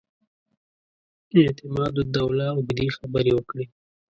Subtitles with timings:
[1.41, 3.65] اعتماد الدوله اوږدې خبرې وکړې.